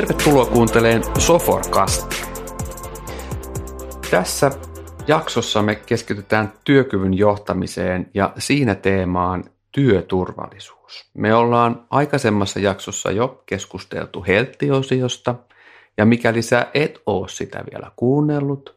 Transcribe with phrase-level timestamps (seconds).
[0.00, 2.14] Tervetuloa kuunteleen Soforkast.
[4.10, 4.50] Tässä
[5.06, 11.10] jaksossa me keskitytään työkyvyn johtamiseen ja siinä teemaan työturvallisuus.
[11.14, 15.34] Me ollaan aikaisemmassa jaksossa jo keskusteltu helttiosiosta
[15.96, 18.76] ja mikäli sä et oo sitä vielä kuunnellut,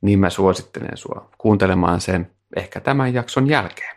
[0.00, 3.96] niin mä suosittelen sua kuuntelemaan sen ehkä tämän jakson jälkeen.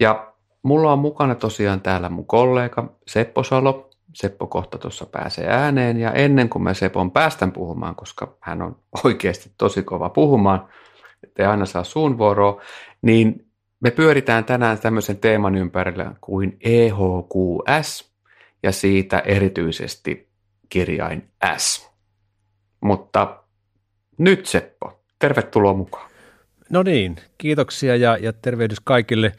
[0.00, 0.32] Ja
[0.62, 3.90] mulla on mukana tosiaan täällä mun kollega Seppo Salo.
[4.16, 8.76] Seppo kohta tuossa pääsee ääneen ja ennen kuin mä Sepon päästän puhumaan, koska hän on
[9.04, 10.68] oikeasti tosi kova puhumaan,
[11.24, 12.62] ettei aina saa suun vuoroa,
[13.02, 13.46] niin
[13.80, 18.12] me pyöritään tänään tämmöisen teeman ympärillä kuin EHQS
[18.62, 20.28] ja siitä erityisesti
[20.68, 21.90] kirjain S.
[22.80, 23.42] Mutta
[24.18, 26.10] nyt Seppo, tervetuloa mukaan.
[26.70, 29.32] No niin, kiitoksia ja, ja tervehdys kaikille.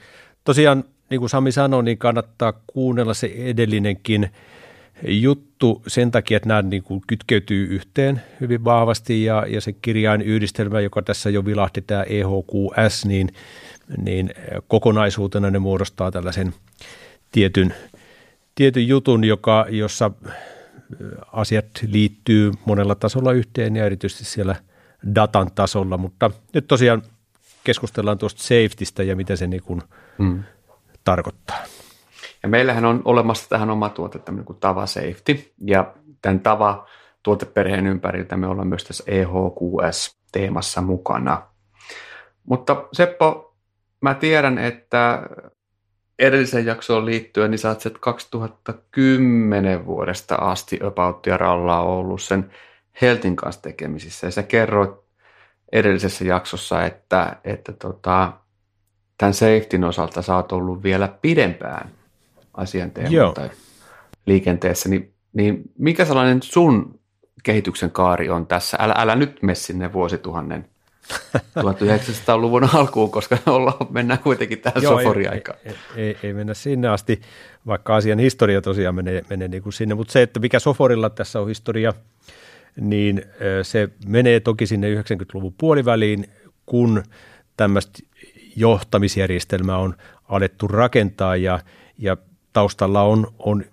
[0.44, 4.32] Tosiaan, niin kuin Sami sanoi, niin kannattaa kuunnella se edellinenkin
[5.04, 10.22] juttu sen takia, että nämä niin kuin kytkeytyy yhteen hyvin vahvasti ja, ja se kirjain
[10.22, 13.30] yhdistelmä, joka tässä jo vilahti, tämä EHQS, niin,
[13.98, 14.30] niin
[14.68, 16.54] kokonaisuutena ne muodostaa tällaisen
[17.32, 17.74] tietyn,
[18.56, 20.12] tietyn jutun, joka, jossa
[21.34, 24.56] asiat liittyy monella tasolla yhteen ja erityisesti siellä
[25.16, 27.02] datan tasolla, mutta nyt tosiaan
[27.64, 29.82] keskustellaan tuosta safetystä ja mitä se niin kuin
[30.18, 30.44] hmm.
[31.04, 31.64] tarkoittaa.
[32.48, 36.88] Ja meillähän on olemassa tähän oma tuote, tämmöinen kuin Tava Safety, ja tämän Tava
[37.24, 41.42] tuoteperheen ympäriltä me ollaan myös tässä EHQS-teemassa mukana.
[42.44, 43.56] Mutta Seppo,
[44.02, 45.24] mä tiedän, että
[46.20, 52.52] edelliseen jaksoon liittyen, niin sä oot 2010 vuodesta asti About ja Ralla on ollut sen
[53.02, 54.28] Heltin kanssa tekemisissä.
[54.28, 54.92] Ja sä kerroit
[55.72, 58.34] edellisessä jaksossa, että, että tota,
[59.18, 61.97] tämän safetyn osalta sä oot ollut vielä pidempään
[62.58, 63.50] asian tai
[64.26, 67.00] liikenteessä, niin, niin mikä sellainen sun
[67.44, 68.78] kehityksen kaari on tässä?
[68.80, 70.66] Älä, älä nyt mene sinne vuosituhannen
[71.60, 75.60] 1900-luvun alkuun, koska ollaan, mennään kuitenkin tähän Joo, soforiaikaan.
[75.66, 77.22] Ei, ei, ei, ei mennä sinne asti,
[77.68, 81.40] vaikka asian historia tosiaan menee, menee niin kuin sinne, mutta se, että mikä soforilla tässä
[81.40, 81.94] on historia,
[82.82, 83.26] niin
[83.64, 86.26] se menee toki sinne 90-luvun puoliväliin,
[86.66, 87.04] kun
[87.58, 88.00] tämmöistä
[88.56, 89.96] johtamisjärjestelmää on
[90.30, 91.60] alettu rakentaa ja,
[91.98, 92.18] ja
[92.54, 93.64] taustalla on, on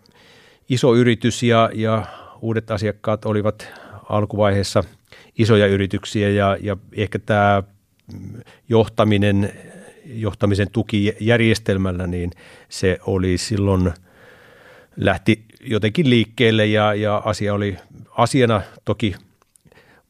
[0.68, 2.06] iso yritys ja, ja
[2.40, 3.68] uudet asiakkaat olivat
[4.08, 4.84] alkuvaiheessa
[5.38, 7.62] isoja yrityksiä ja, ja ehkä tämä
[8.68, 9.52] johtaminen,
[10.04, 12.30] johtamisen tukijärjestelmällä, niin
[12.68, 13.92] se oli silloin
[14.96, 17.76] lähti jotenkin liikkeelle ja, ja asia oli
[18.16, 19.14] asiana toki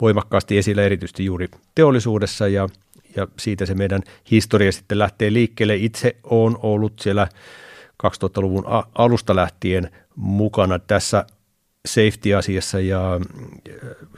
[0.00, 2.69] voimakkaasti esillä erityisesti juuri teollisuudessa ja,
[3.16, 5.76] ja siitä se meidän historia sitten lähtee liikkeelle.
[5.76, 7.28] Itse olen ollut siellä
[8.04, 11.26] 2000-luvun alusta lähtien mukana tässä
[11.87, 13.20] safety-asiassa ja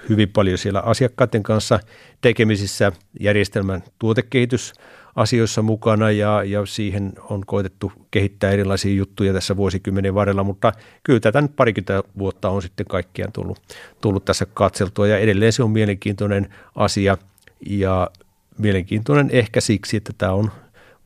[0.09, 1.81] hyvin paljon siellä asiakkaiden kanssa
[2.21, 4.73] tekemisissä järjestelmän tuotekehitys
[5.17, 11.21] asioissa mukana ja, ja siihen on koitettu kehittää erilaisia juttuja tässä vuosikymmenen varrella, mutta kyllä
[11.21, 13.61] tätä nyt parikymmentä vuotta on sitten kaikkiaan tullut,
[14.01, 17.19] tullut tässä katseltua ja edelleen se on mielenkiintoinen asia
[17.67, 18.11] ja
[18.59, 20.51] mielenkiintoinen ehkä siksi, että tämä on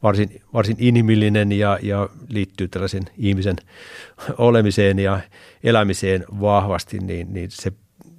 [0.03, 3.57] varsin, varsin inhimillinen ja, ja liittyy tällaisen ihmisen
[4.39, 5.21] olemiseen ja
[5.65, 7.73] elämiseen vahvasti, niin, niin se,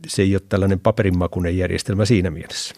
[0.07, 2.75] se ei ole tällainen paperinmakuinen järjestelmä siinä mielessä.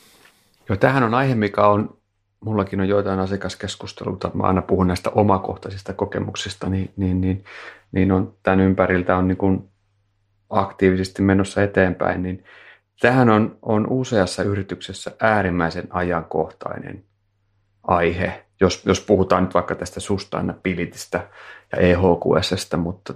[0.69, 1.97] Joo, tämähän on aihe, mikä on,
[2.39, 7.43] mullakin on joitain asiakaskeskusteluita, mä aina puhun näistä omakohtaisista kokemuksista, niin, niin, niin,
[7.91, 9.69] niin on, tämän ympäriltä on niin kuin
[10.49, 12.43] aktiivisesti menossa eteenpäin, niin
[12.99, 17.03] tähän on, on useassa yrityksessä äärimmäisen ajankohtainen
[17.83, 21.27] aihe, jos, jos puhutaan nyt vaikka tästä sustainabilitystä
[21.71, 23.13] ja EHQSstä, mutta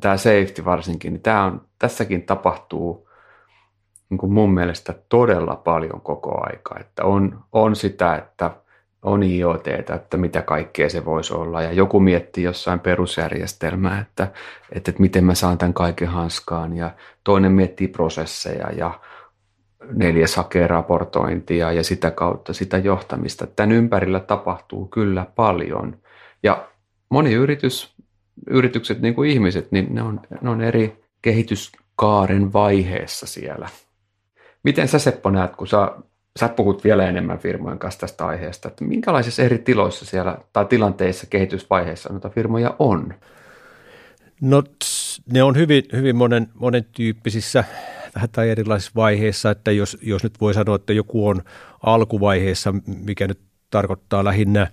[0.00, 3.08] tämä, safety varsinkin, niin tämä on, tässäkin tapahtuu
[4.10, 8.50] niin kuin mun mielestä todella paljon koko aika, että on, on sitä, että
[9.02, 14.24] on IoT, että mitä kaikkea se voisi olla, ja joku miettii jossain perusjärjestelmää, että,
[14.72, 16.90] että, että miten mä saan tämän kaiken hanskaan, ja
[17.24, 19.00] toinen miettii prosesseja, ja
[19.92, 23.46] neljäs hakee raportointia ja sitä kautta sitä johtamista.
[23.46, 25.98] Tämän ympärillä tapahtuu kyllä paljon.
[26.42, 26.68] Ja
[27.08, 27.94] moni yritys,
[28.46, 33.68] yritykset niin kuin ihmiset, niin ne on, ne on eri kehityskaaren vaiheessa siellä.
[34.62, 35.92] Miten sä Seppo näet, kun sä,
[36.38, 41.26] sä puhut vielä enemmän firmojen kanssa tästä aiheesta, että minkälaisissa eri tiloissa siellä tai tilanteissa
[41.30, 43.14] kehitysvaiheessa noita firmoja on?
[44.40, 44.62] No
[45.32, 47.64] ne on hyvin, hyvin monen, monen tyyppisissä
[48.32, 51.42] tai erilaisissa vaiheissa, että jos, jos nyt voi sanoa, että joku on
[51.82, 53.40] alkuvaiheessa, mikä nyt
[53.70, 54.70] tarkoittaa lähinnä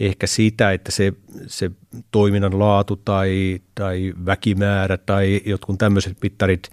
[0.00, 1.12] ehkä sitä, että se,
[1.46, 1.70] se
[2.10, 6.70] toiminnan laatu tai, tai väkimäärä tai jotkut tämmöiset mittarit,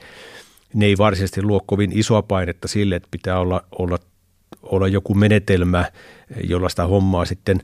[0.73, 3.97] ne ei varsinaisesti luo kovin isoa painetta sille, että pitää olla, olla,
[4.61, 5.85] olla joku menetelmä,
[6.43, 7.59] jolla sitä hommaa sitten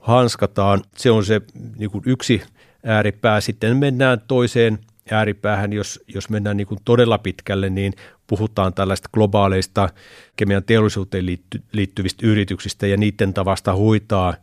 [0.00, 0.82] hanskataan.
[0.96, 1.40] Se on se
[1.76, 2.42] niin kuin yksi
[2.84, 3.40] ääripää.
[3.40, 4.78] Sitten mennään toiseen
[5.10, 7.92] ääripäähän, jos, jos mennään niin kuin todella pitkälle, niin
[8.26, 9.88] puhutaan tällaista globaaleista
[10.36, 14.34] kemian teollisuuteen liitty, liittyvistä yrityksistä ja niiden tavasta hoitaa,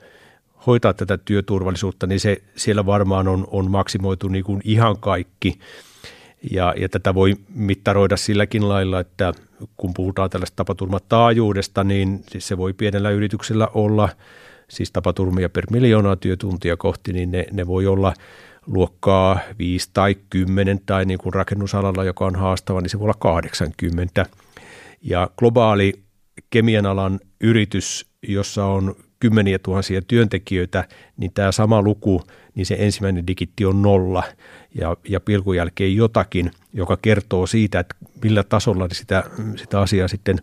[0.68, 5.60] hoitaa tätä työturvallisuutta, niin se siellä varmaan on, on maksimoitu niin kuin ihan kaikki.
[6.52, 9.34] Ja, ja tätä voi mittaroida silläkin lailla, että
[9.78, 14.10] kun puhutaan tällaista tapaturmataajuudesta, niin siis se voi pienellä yrityksellä olla,
[14.68, 18.14] siis tapaturmia per miljoonaa työtuntia kohti, niin ne, ne voi olla
[18.68, 23.14] luokkaa 5 tai 10 tai niin kuin rakennusalalla, joka on haastava, niin se voi olla
[23.20, 24.26] 80.
[25.02, 25.94] Ja globaali
[26.50, 30.88] kemian alan yritys, jossa on kymmeniä tuhansia työntekijöitä,
[31.18, 32.22] niin tämä sama luku,
[32.56, 34.24] niin se ensimmäinen digitti on nolla
[34.76, 39.24] ja, ja pilkun jälkeen jotakin, joka kertoo siitä, että millä tasolla sitä,
[39.56, 40.38] sitä asiaa sitten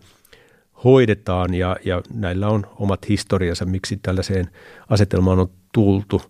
[0.85, 4.51] hoidetaan ja, ja näillä on omat historiansa, miksi tällaiseen
[4.89, 6.23] asetelmaan on tultu.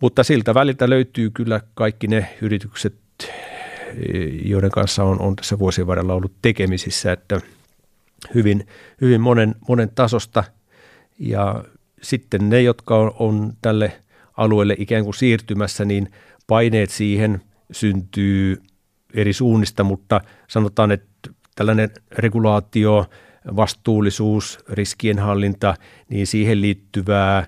[0.00, 2.94] Mutta siltä väliltä löytyy kyllä kaikki ne yritykset,
[4.44, 7.40] joiden kanssa on, on tässä vuosien varrella ollut tekemisissä, että
[8.34, 8.66] hyvin,
[9.00, 10.44] hyvin monen, monen tasosta.
[11.18, 11.64] Ja
[12.02, 14.02] sitten ne, jotka on, on tälle
[14.36, 16.12] alueelle ikään kuin siirtymässä, niin
[16.46, 17.40] paineet siihen
[17.70, 18.62] syntyy
[19.14, 23.06] eri suunnista, mutta sanotaan, että tällainen regulaatio,
[23.56, 25.74] vastuullisuus, riskienhallinta,
[26.08, 27.46] niin siihen liittyvää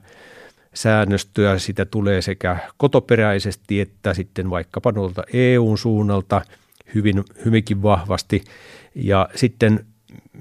[0.75, 6.43] säännöstöä sitä tulee sekä kotoperäisesti että sitten vaikkapa noilta EUn suunnalta
[6.95, 8.45] hyvin, hyvinkin vahvasti.
[8.95, 9.87] Ja sitten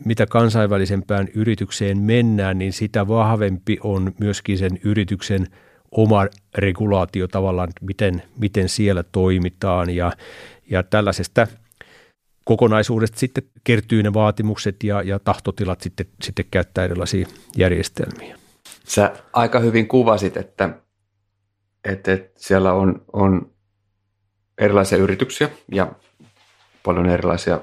[0.05, 5.47] mitä kansainvälisempään yritykseen mennään, niin sitä vahvempi on myöskin sen yrityksen
[5.91, 10.11] oma regulaatio tavallaan, miten, miten siellä toimitaan ja,
[10.69, 11.47] ja tällaisesta
[12.45, 17.27] kokonaisuudesta sitten kertyy ne vaatimukset ja, ja tahtotilat sitten, sitten käyttää erilaisia
[17.57, 18.48] järjestelmiä.
[18.89, 20.69] Sä aika hyvin kuvasit, että,
[21.83, 23.51] että, että siellä on, on
[24.57, 25.91] erilaisia yrityksiä ja
[26.83, 27.59] paljon erilaisia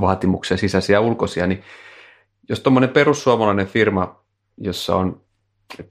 [0.00, 1.62] vaatimuksia sisäisiä ja ulkoisia, niin
[2.48, 4.24] jos tuommoinen perussuomalainen firma,
[4.58, 5.20] jossa on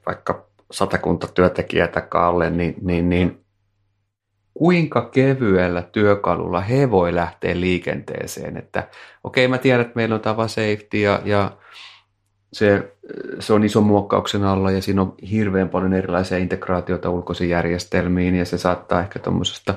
[0.06, 3.46] vaikka satakunta työntekijää alle, niin, niin, niin
[4.54, 8.88] kuinka kevyellä työkalulla he voi lähteä liikenteeseen, että
[9.24, 11.58] okei okay, mä tiedän, että meillä on tava safety ja, ja
[12.54, 12.96] se,
[13.40, 18.46] se on ison muokkauksen alla ja siinä on hirveän paljon erilaisia integraatioita ulkoisiin järjestelmiin ja
[18.46, 19.76] se saattaa ehkä tuommoisesta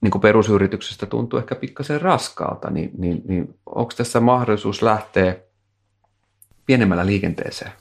[0.00, 5.36] niin perusyrityksestä tuntuu ehkä pikkasen raskaalta, niin, niin, niin onko tässä mahdollisuus lähteä
[6.66, 7.72] pienemmällä liikenteeseen?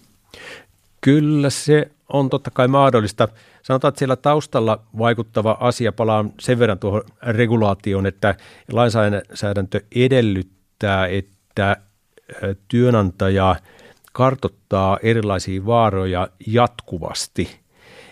[1.01, 3.27] Kyllä se on totta kai mahdollista.
[3.61, 8.35] Sanotaan, että siellä taustalla vaikuttava asia, palaan sen verran tuohon regulaatioon, että
[8.71, 11.77] lainsäädäntö edellyttää, että
[12.67, 13.55] työnantaja
[14.13, 17.59] kartottaa erilaisia vaaroja jatkuvasti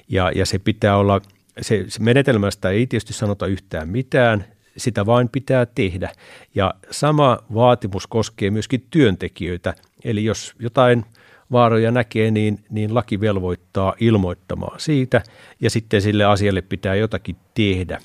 [0.09, 1.21] ja, ja se pitää olla,
[1.61, 4.45] se, se menetelmästä ei tietysti sanota yhtään mitään,
[4.77, 6.11] sitä vain pitää tehdä.
[6.55, 9.73] Ja sama vaatimus koskee myöskin työntekijöitä,
[10.03, 11.05] eli jos jotain
[11.51, 15.21] vaaroja näkee, niin, niin laki velvoittaa ilmoittamaan siitä
[15.61, 17.99] ja sitten sille asialle pitää jotakin tehdä.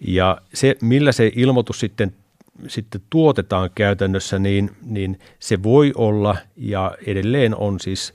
[0.00, 2.14] Ja se, millä se ilmoitus sitten
[2.66, 8.14] sitten tuotetaan käytännössä, niin, niin se voi olla ja edelleen on siis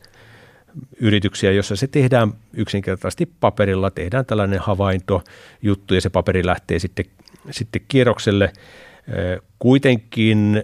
[1.00, 7.06] yrityksiä, jossa se tehdään yksinkertaisesti paperilla, tehdään tällainen havaintojuttu ja se paperi lähtee sitten,
[7.52, 8.54] sitten kierrokselle.
[9.60, 10.64] Kuitenkin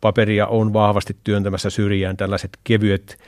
[0.00, 3.18] paperia on vahvasti työntämässä syrjään tällaiset kevyet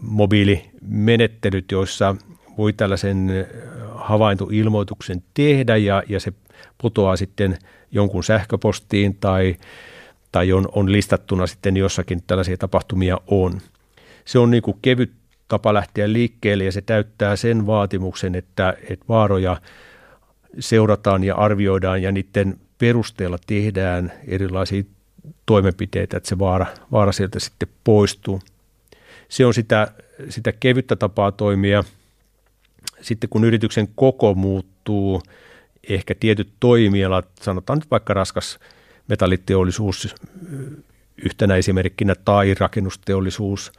[0.00, 2.16] mobiilimenettelyt, joissa
[2.58, 3.30] voi tällaisen
[3.94, 6.32] havaintoilmoituksen tehdä ja, ja se
[6.78, 7.58] putoaa sitten
[7.92, 9.56] jonkun sähköpostiin tai,
[10.32, 13.60] tai on, on listattuna sitten jossakin tällaisia tapahtumia on.
[14.24, 15.12] Se on niin kuin kevyt
[15.48, 19.56] tapa lähteä liikkeelle ja se täyttää sen vaatimuksen, että, että vaaroja
[20.58, 24.82] seurataan ja arvioidaan ja niiden perusteella tehdään erilaisia
[25.46, 28.40] toimenpiteitä, että se vaara, vaara sieltä sitten poistuu.
[29.28, 29.92] Se on sitä,
[30.28, 31.84] sitä kevyttä tapaa toimia.
[33.00, 35.22] Sitten kun yrityksen koko muuttuu,
[35.88, 38.58] ehkä tietyt toimialat, sanotaan nyt vaikka raskas
[39.08, 40.14] metalliteollisuus
[41.24, 43.72] yhtenä esimerkkinä tai rakennusteollisuus,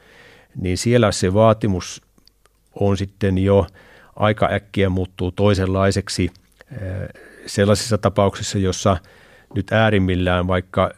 [0.56, 2.02] niin siellä se vaatimus
[2.80, 3.68] on sitten jo
[4.16, 6.30] aika äkkiä muuttuu toisenlaiseksi
[7.46, 8.98] sellaisissa tapauksissa, jossa
[9.56, 10.92] nyt äärimmillään vaikka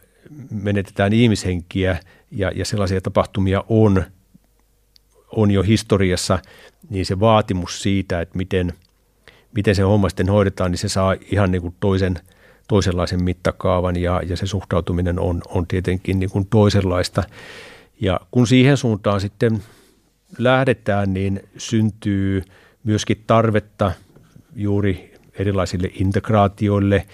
[0.50, 4.04] menetetään ihmishenkiä ja, ja sellaisia tapahtumia on,
[5.32, 6.38] on jo historiassa,
[6.90, 8.72] niin se vaatimus siitä, että miten,
[9.54, 12.18] miten se homma sitten hoidetaan, niin se saa ihan niin kuin toisen,
[12.68, 17.22] toisenlaisen mittakaavan ja, ja se suhtautuminen on, on tietenkin niin kuin toisenlaista.
[18.00, 19.62] Ja kun siihen suuntaan sitten
[20.38, 22.42] lähdetään, niin syntyy
[22.84, 23.92] myöskin tarvetta
[24.56, 27.06] juuri erilaisille integraatioille,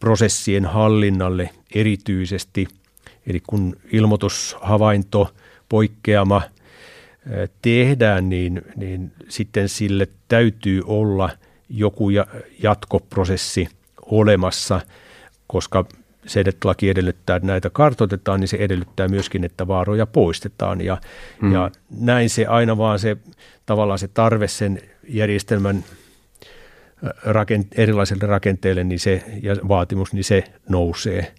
[0.00, 2.68] prosessien hallinnalle erityisesti.
[3.26, 5.34] Eli kun ilmoitushavainto,
[5.68, 6.42] poikkeama
[7.62, 11.30] tehdään, niin, niin sitten sille täytyy olla
[11.68, 12.08] joku
[12.62, 13.68] jatkoprosessi
[14.02, 14.80] olemassa,
[15.46, 15.84] koska
[16.26, 20.80] se, että laki edellyttää, että näitä kartoitetaan, niin se edellyttää myöskin, että vaaroja poistetaan.
[20.80, 21.00] Ja,
[21.40, 21.52] hmm.
[21.52, 21.70] ja
[22.00, 23.16] näin se aina vaan se
[23.66, 25.84] tavallaan se tarve sen järjestelmän
[27.24, 31.32] rakent, erilaisille rakenteille niin se, ja vaatimus, niin se nousee.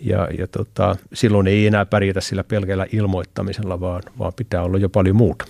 [0.00, 4.88] Ja, ja tota, silloin ei enää pärjätä sillä pelkällä ilmoittamisella, vaan, vaan pitää olla jo
[4.88, 5.44] paljon muuta.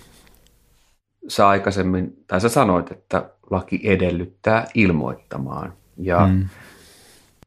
[1.28, 5.72] Sä aikaisemmin, tai sä sanoit, että laki edellyttää ilmoittamaan.
[5.96, 6.48] Ja mm.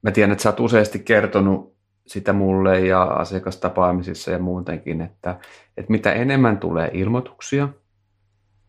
[0.01, 5.39] mä tiedän, että sä oot useasti kertonut sitä mulle ja asiakastapaamisissa ja muutenkin, että,
[5.77, 7.69] että mitä enemmän tulee ilmoituksia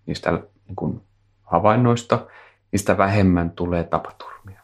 [0.07, 0.31] niistä
[0.67, 1.01] niin kuin
[1.43, 2.27] havainnoista,
[2.77, 4.61] sitä vähemmän tulee tapaturmia.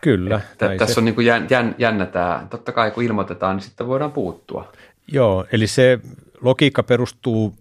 [0.00, 0.40] Kyllä.
[0.52, 1.00] Että, tässä se.
[1.00, 2.46] on niin kuin jän, jän, jännä tämä.
[2.50, 4.72] Totta kai kun ilmoitetaan, niin sitten voidaan puuttua.
[5.12, 6.00] Joo, eli se
[6.40, 7.54] logiikka perustuu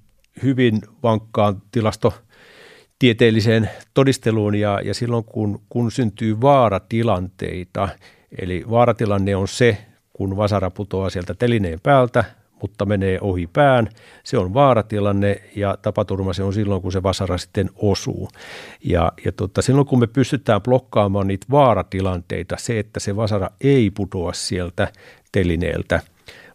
[0.43, 7.89] hyvin vankkaan tilastotieteelliseen todisteluun ja, ja silloin kun, kun syntyy vaaratilanteita,
[8.39, 9.77] eli vaaratilanne on se,
[10.13, 12.23] kun vasara putoaa sieltä telineen päältä,
[12.61, 13.89] mutta menee ohi pään.
[14.23, 18.29] Se on vaaratilanne ja tapaturma se on silloin, kun se vasara sitten osuu.
[18.83, 23.91] Ja, ja tota, silloin, kun me pystytään blokkaamaan niitä vaaratilanteita, se, että se vasara ei
[23.91, 24.87] putoa sieltä
[25.31, 26.01] telineeltä,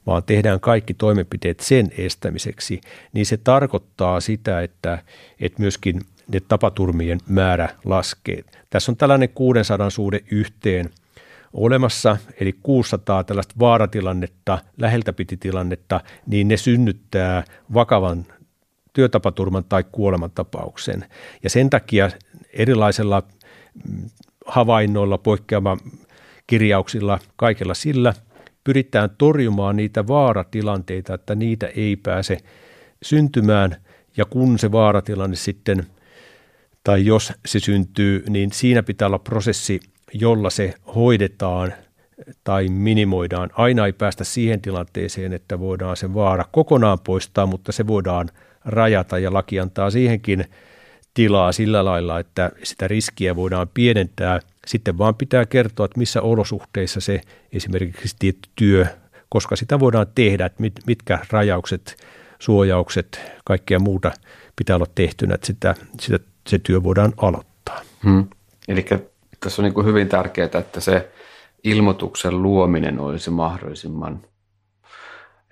[0.09, 2.81] vaan tehdään kaikki toimenpiteet sen estämiseksi,
[3.13, 4.99] niin se tarkoittaa sitä, että,
[5.41, 6.01] että myöskin
[6.33, 8.45] ne tapaturmien määrä laskee.
[8.71, 10.91] Tässä on tällainen 600 suhde yhteen–
[11.53, 18.27] olemassa, eli 600 tällaista vaaratilannetta, läheltä piti tilannetta, niin ne synnyttää vakavan
[18.93, 21.05] työtapaturman tai kuolemantapauksen.
[21.43, 22.11] Ja sen takia
[22.53, 23.23] erilaisilla
[23.89, 24.11] mm,
[24.47, 25.77] havainnoilla, poikkeama
[26.47, 28.15] kirjauksilla, kaikella sillä
[28.69, 32.39] pyritään torjumaan niitä vaaratilanteita, että niitä ei pääse
[33.03, 33.77] syntymään.
[34.17, 35.87] Ja kun se vaaratilanne sitten,
[36.85, 39.81] tai jos se syntyy, niin siinä pitää olla prosessi,
[40.13, 41.73] jolla se hoidetaan
[42.45, 43.51] tai minimoidaan.
[43.53, 48.29] Aina ei päästä siihen tilanteeseen, että voidaan se vaara kokonaan poistaa, mutta se voidaan
[48.65, 50.45] rajata ja laki antaa siihenkin
[51.19, 54.41] tilaa sillä lailla, että sitä riskiä voidaan pienentää.
[54.67, 57.21] Sitten vaan pitää kertoa, että missä olosuhteissa se
[57.53, 58.87] esimerkiksi tietty työ,
[59.29, 61.97] koska sitä voidaan tehdä, että mitkä rajaukset,
[62.39, 64.13] suojaukset, kaikkea muuta
[64.57, 67.81] pitää olla tehtynä, että sitä, sitä, se työ voidaan aloittaa.
[68.05, 68.27] Hmm.
[68.69, 68.87] Eli
[69.41, 71.09] tässä on niin hyvin tärkeää, että se
[71.65, 74.21] ilmoituksen luominen olisi mahdollisimman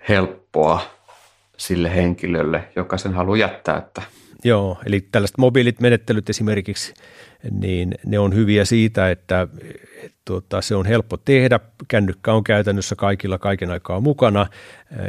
[0.09, 0.81] helppoa
[1.57, 3.77] sille henkilölle, joka sen haluaa jättää.
[3.77, 4.01] Että
[4.43, 6.93] Joo, eli tällaiset mobiilit menettelyt esimerkiksi,
[7.51, 9.47] niin ne on hyviä siitä, että,
[10.25, 11.59] tuota, se on helppo tehdä.
[11.87, 14.47] Kännykkä on käytännössä kaikilla kaiken aikaa mukana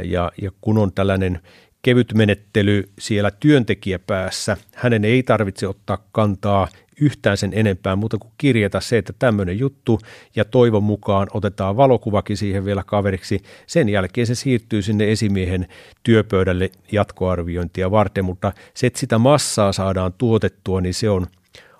[0.03, 1.39] ja, ja kun on tällainen
[1.81, 6.67] kevyt menettely siellä työntekijäpäässä, hänen ei tarvitse ottaa kantaa
[7.01, 9.99] yhtään sen enempää muuta kuin kirjata se, että tämmöinen juttu.
[10.35, 13.39] Ja toivon mukaan otetaan valokuvakin siihen vielä kaveriksi.
[13.67, 15.67] Sen jälkeen se siirtyy sinne esimiehen
[16.03, 21.27] työpöydälle jatkoarviointia varten, mutta se, että sitä massaa saadaan tuotettua, niin se on,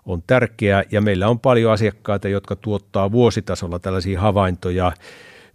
[0.05, 0.83] on tärkeää.
[0.91, 4.91] Ja meillä on paljon asiakkaita, jotka tuottaa vuositasolla tällaisia havaintoja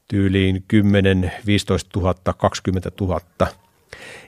[0.09, 3.21] tyyliin 10, 15 000, 20 000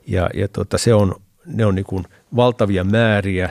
[0.06, 1.14] ja, ja tota, se on,
[1.46, 2.04] ne on niin kuin
[2.36, 3.50] valtavia määriä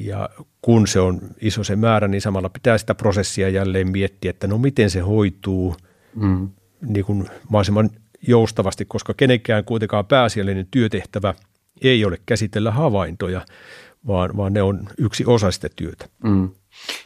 [0.00, 0.28] ja
[0.62, 4.58] kun se on iso se määrä, niin samalla pitää sitä prosessia jälleen miettiä, että no
[4.58, 5.76] miten se hoituu
[6.14, 6.48] mm.
[6.80, 7.90] niin kuin mahdollisimman
[8.28, 11.34] joustavasti, koska kenenkään kuitenkaan pääasiallinen työtehtävä
[11.82, 13.46] ei ole käsitellä havaintoja,
[14.06, 16.08] vaan, vaan ne on yksi osa sitä työtä.
[16.24, 16.50] Mm.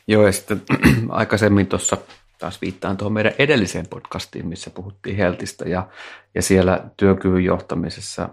[0.07, 0.63] Joo, ja sitten
[1.09, 1.97] aikaisemmin tuossa
[2.41, 5.89] taas viittaan tuohon meidän edelliseen podcastiin, missä puhuttiin Heltistä ja,
[6.35, 8.29] ja siellä työkyvyn johtamisessa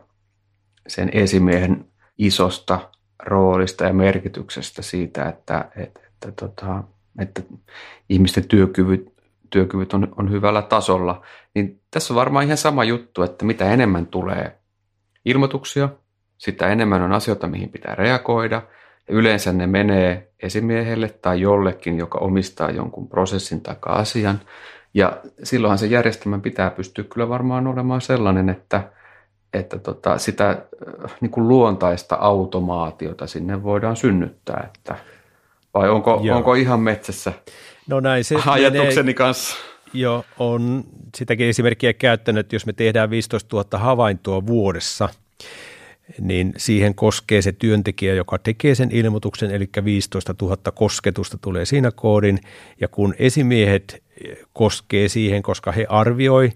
[0.88, 1.86] sen esimiehen
[2.18, 2.92] isosta
[3.24, 6.84] roolista ja merkityksestä siitä, että, että, että, tota,
[7.20, 7.42] että
[8.10, 9.14] ihmisten työkyvyt,
[9.50, 14.08] työkyvyt on, on hyvällä tasolla, niin tässä on varmaan ihan sama juttu, että mitä enemmän
[14.08, 14.60] tulee
[15.26, 15.90] ilmoituksia,
[16.38, 18.62] sitä enemmän on asioita, mihin pitää reagoida.
[19.08, 24.40] Ja yleensä ne menee esimiehelle tai jollekin, joka omistaa jonkun prosessin tai asian.
[24.94, 28.84] Ja silloinhan se järjestelmä pitää pystyä kyllä varmaan olemaan sellainen, että,
[29.54, 34.70] että tota, sitä äh, niin kuin luontaista automaatiota sinne voidaan synnyttää.
[34.76, 34.96] Että,
[35.74, 37.34] vai onko, onko ihan metsässä
[37.88, 39.58] no näin se ajatukseni menee, kanssa?
[39.94, 40.84] Joo, on
[41.16, 45.10] sitäkin esimerkkiä käyttänyt, että jos me tehdään 15 000 havaintoa vuodessa,
[46.22, 51.92] niin siihen koskee se työntekijä, joka tekee sen ilmoituksen, eli 15 000 kosketusta tulee siinä
[51.92, 52.40] koodin,
[52.82, 54.04] ja kun esimiehet
[54.54, 56.52] koskee siihen, koska he arvioi,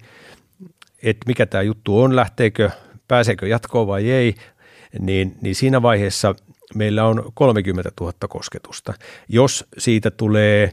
[1.04, 2.70] että mikä tämä juttu on, lähteekö,
[3.08, 4.36] pääseekö jatkoon vai ei,
[5.00, 6.36] niin, niin siinä vaiheessa
[6.76, 8.94] meillä on 30 000 kosketusta.
[9.28, 10.72] Jos siitä tulee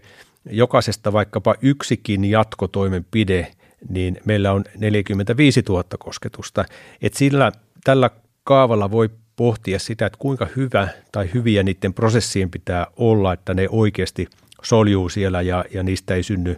[0.50, 3.52] jokaisesta vaikkapa yksikin jatkotoimenpide,
[3.88, 6.64] niin meillä on 45 000 kosketusta.
[7.02, 7.52] Et sillä,
[7.84, 8.10] tällä
[8.48, 13.66] kaavalla voi pohtia sitä, että kuinka hyvä tai hyviä niiden prosessien pitää olla, että ne
[13.70, 14.26] oikeasti
[14.62, 16.56] soljuu siellä ja, ja niistä ei synny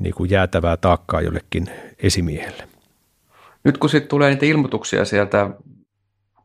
[0.00, 1.66] niin kuin jäätävää taakkaa jollekin
[2.02, 2.68] esimiehelle.
[3.64, 5.50] Nyt kun sitten tulee niitä ilmoituksia sieltä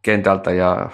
[0.01, 0.89] kentältä ja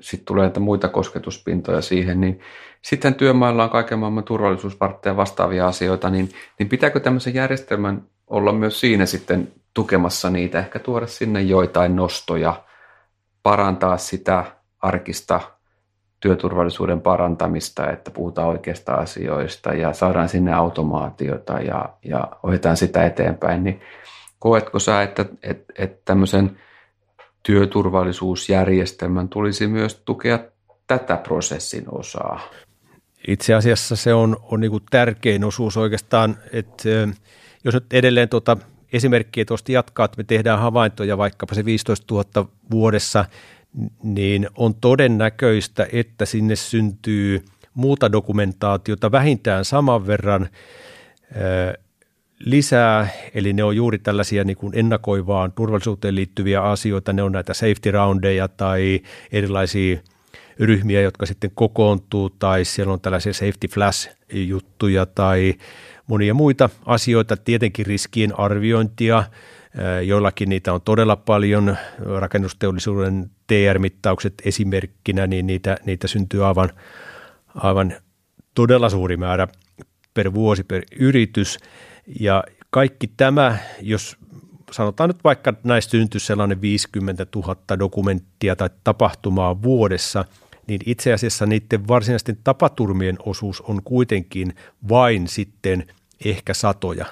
[0.00, 2.40] sitten tulee näitä muita kosketuspintoja siihen, niin
[2.82, 8.80] sitten työmailla on kaiken maailman turvallisuusvartteja vastaavia asioita, niin, niin pitääkö tämmöisen järjestelmän olla myös
[8.80, 12.69] siinä sitten tukemassa niitä, ehkä tuoda sinne joitain nostoja,
[13.42, 14.44] parantaa sitä
[14.82, 15.40] arkista
[16.20, 23.64] työturvallisuuden parantamista, että puhutaan oikeista asioista ja saadaan sinne automaatiota ja, ja ohjataan sitä eteenpäin,
[23.64, 23.80] niin
[24.38, 26.60] koetko sä, että, että, että tämmöisen
[27.42, 30.38] työturvallisuusjärjestelmän tulisi myös tukea
[30.86, 32.40] tätä prosessin osaa?
[33.28, 36.88] Itse asiassa se on, on niin kuin tärkein osuus oikeastaan, että
[37.64, 38.56] jos nyt edelleen tuota
[38.92, 43.24] esimerkkiä tuosta jatkaa, että me tehdään havaintoja vaikkapa se 15 000 vuodessa,
[44.02, 47.44] niin on todennäköistä, että sinne syntyy
[47.74, 50.48] muuta dokumentaatiota vähintään saman verran
[52.38, 57.54] lisää, eli ne on juuri tällaisia niin kuin ennakoivaan turvallisuuteen liittyviä asioita, ne on näitä
[57.54, 59.00] safety roundeja tai
[59.32, 59.98] erilaisia
[60.58, 65.54] ryhmiä, jotka sitten kokoontuu, tai siellä on tällaisia safety flash-juttuja tai
[66.10, 69.24] monia muita asioita, tietenkin riskien arviointia,
[70.06, 71.76] joillakin niitä on todella paljon,
[72.18, 76.70] rakennusteollisuuden TR-mittaukset esimerkkinä, niin niitä, niitä syntyy aivan,
[77.54, 77.94] aivan
[78.54, 79.48] todella suuri määrä
[80.14, 81.58] per vuosi per yritys,
[82.20, 84.16] ja kaikki tämä, jos
[84.70, 90.24] sanotaan nyt vaikka näistä syntyisi sellainen 50 000 dokumenttia tai tapahtumaa vuodessa,
[90.66, 94.54] niin itse asiassa niiden varsinaisten tapaturmien osuus on kuitenkin
[94.88, 95.86] vain sitten
[96.24, 97.06] ehkä satoja.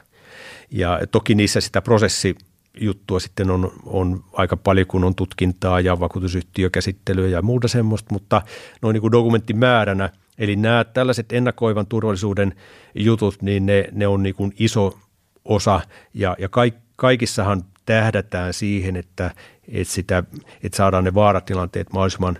[0.71, 7.29] Ja toki niissä sitä prosessijuttua sitten on, on aika paljon, kun on tutkintaa ja vakuutusyhtiökäsittelyä
[7.29, 8.43] ja muuta semmoista, mutta
[8.83, 12.55] noin niin kuin dokumenttimääränä, eli nämä tällaiset ennakoivan turvallisuuden
[12.95, 14.99] jutut, niin ne, ne on niin kuin iso
[15.45, 15.81] osa
[16.15, 19.31] ja, ja kaik, kaikissahan tähdätään siihen, että,
[19.69, 20.23] että, sitä,
[20.63, 22.39] että saadaan ne vaaratilanteet mahdollisimman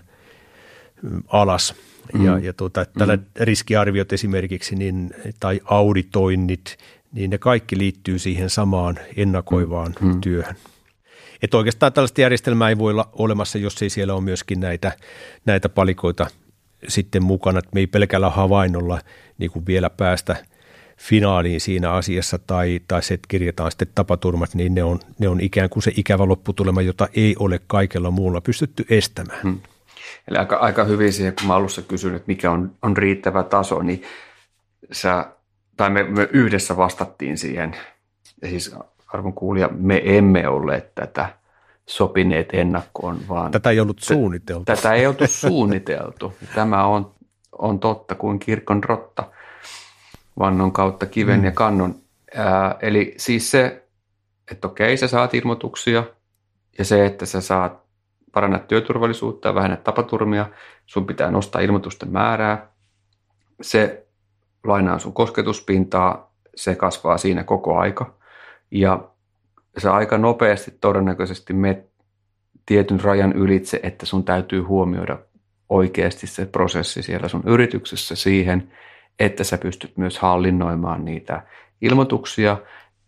[1.27, 1.75] alas.
[2.13, 2.25] Mm.
[2.25, 3.23] Ja, ja tuota, tällä mm.
[3.39, 6.77] riskiarviot esimerkiksi niin, tai auditoinnit,
[7.11, 10.07] niin ne kaikki liittyy siihen samaan ennakoivaan mm.
[10.07, 10.21] mm.
[10.21, 10.55] työhön.
[11.41, 14.91] Että oikeastaan tällaista järjestelmää ei voi olla olemassa, jos ei siellä ole myöskin näitä,
[15.45, 16.27] näitä palikoita
[16.87, 19.01] sitten mukana, että me ei pelkällä havainnolla
[19.37, 20.35] niin kuin vielä päästä
[20.97, 25.41] finaaliin siinä asiassa tai, tai se, että kirjataan sitten tapaturmat, niin ne on, ne on
[25.41, 29.41] ikään kuin se ikävä lopputulema, jota ei ole kaikella muulla pystytty estämään.
[29.43, 29.59] Hmm.
[30.27, 33.81] Eli aika, aika hyvin siihen, kun mä alussa kysyin, että mikä on, on riittävä taso,
[33.81, 34.03] niin
[34.91, 35.25] sä,
[35.77, 37.75] tai me, me yhdessä vastattiin siihen,
[38.41, 38.75] ja siis
[39.07, 41.29] arvon kuulija, me emme olleet tätä
[41.85, 43.51] sopineet ennakkoon, vaan...
[43.51, 44.65] Tätä ei ollut suunniteltu.
[44.65, 46.33] Tätä ei ollut suunniteltu.
[46.55, 47.11] Tämä on,
[47.51, 49.23] on totta kuin kirkon rotta
[50.39, 51.45] vannon kautta kiven mm.
[51.45, 51.95] ja kannon.
[52.35, 53.87] Ää, eli siis se,
[54.51, 56.03] että okei, sä saat ilmoituksia
[56.77, 57.88] ja se, että sä saat
[58.31, 60.49] parannat työturvallisuutta ja vähennät tapaturmia,
[60.85, 62.71] sun pitää nostaa ilmoitusten määrää,
[63.61, 64.07] se
[64.63, 68.17] lainaa sun kosketuspintaa, se kasvaa siinä koko aika.
[68.71, 69.09] Ja
[69.77, 71.89] sä aika nopeasti todennäköisesti met
[72.65, 75.19] tietyn rajan ylitse, että sun täytyy huomioida
[75.69, 78.71] oikeasti se prosessi siellä sun yrityksessä siihen,
[79.19, 81.43] että sä pystyt myös hallinnoimaan niitä
[81.81, 82.57] ilmoituksia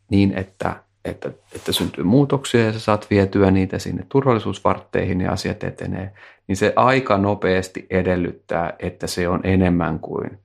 [0.10, 5.64] niin, että, että, että syntyy muutoksia ja sä saat vietyä niitä sinne turvallisuusvartteihin ja asiat
[5.64, 6.12] etenee,
[6.48, 10.40] niin se aika nopeasti edellyttää, että se on enemmän kuin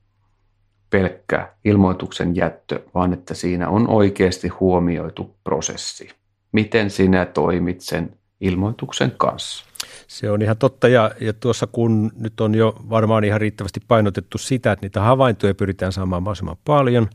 [0.89, 6.09] pelkkä ilmoituksen jättö, vaan että siinä on oikeasti huomioitu prosessi.
[6.51, 9.65] Miten sinä toimit sen ilmoituksen kanssa?
[10.07, 14.37] Se on ihan totta ja, ja tuossa kun nyt on jo varmaan ihan riittävästi painotettu
[14.37, 17.09] sitä, että niitä havaintoja pyritään saamaan mahdollisimman paljon,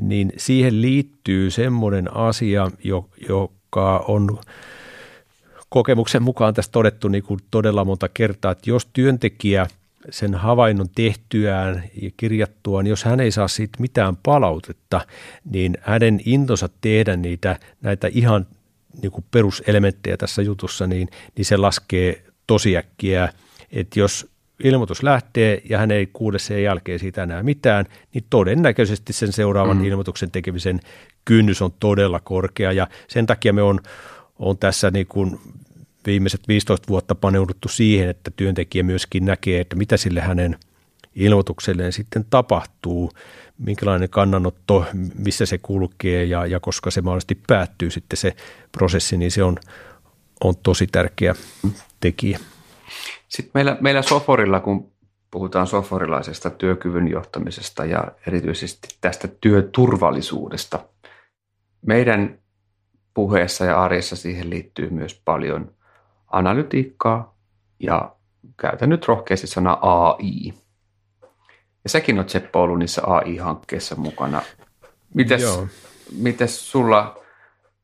[0.00, 2.70] niin siihen liittyy semmoinen asia,
[3.28, 4.38] joka on
[5.68, 9.66] kokemuksen mukaan tässä todettu niin kuin todella monta kertaa, että jos työntekijä
[10.10, 15.00] sen havainnon tehtyään ja kirjattuaan, jos hän ei saa siitä mitään palautetta,
[15.44, 18.46] niin hänen intonsa tehdä niitä näitä ihan
[19.02, 23.32] niin kuin peruselementtejä tässä jutussa, niin, niin se laskee tosiäkkiä,
[23.72, 24.31] että jos
[24.62, 29.76] ilmoitus lähtee ja hän ei kuule sen jälkeen siitä enää mitään, niin todennäköisesti sen seuraavan
[29.76, 29.84] mm.
[29.84, 30.80] ilmoituksen tekemisen
[31.24, 33.80] kynnys on todella korkea ja sen takia me on,
[34.38, 35.40] on tässä niin kuin
[36.06, 40.56] viimeiset 15 vuotta paneuduttu siihen, että työntekijä myöskin näkee, että mitä sille hänen
[41.14, 43.10] ilmoitukselleen sitten tapahtuu,
[43.58, 44.84] minkälainen kannanotto,
[45.18, 48.36] missä se kulkee ja, ja koska se mahdollisesti päättyy sitten se
[48.72, 49.56] prosessi, niin se on,
[50.44, 51.34] on tosi tärkeä
[52.00, 52.38] tekijä.
[53.32, 54.92] Sitten meillä, meillä Soforilla, kun
[55.30, 60.78] puhutaan soforilaisesta työkyvyn johtamisesta ja erityisesti tästä työturvallisuudesta,
[61.86, 62.38] meidän
[63.14, 65.74] puheessa ja arjessa siihen liittyy myös paljon
[66.26, 67.34] analytiikkaa
[67.78, 68.16] ja
[68.56, 70.54] käytän nyt rohkeasti sana AI.
[71.84, 74.42] Ja säkin olet Seppo ollut niissä AI-hankkeissa mukana.
[75.14, 75.42] Mites,
[76.18, 77.21] mites sulla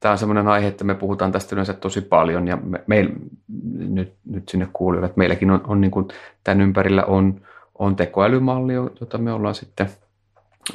[0.00, 3.10] tämä on semmoinen aihe, että me puhutaan tästä yleensä tosi paljon ja me, me
[3.78, 6.08] nyt, nyt sinne kuulijoille, että meilläkin on, on niin kuin,
[6.44, 7.40] tämän ympärillä on,
[7.74, 9.90] on tekoälymalli, jota me ollaan sitten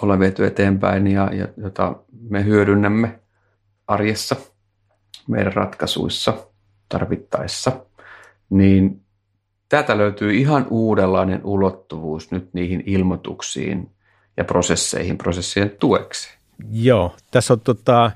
[0.02, 1.96] ollaan viety eteenpäin ja, ja jota
[2.30, 3.20] me hyödynnämme
[3.88, 4.36] arjessa
[5.28, 6.34] meidän ratkaisuissa
[6.90, 7.72] tarvittaessa,
[8.50, 9.02] niin
[9.70, 13.92] tätä löytyy ihan uudenlainen ulottuvuus nyt niihin ilmoituksiin
[14.38, 16.30] ja prosesseihin, prosessien tueksi.
[16.72, 18.12] Joo, tässä on tota,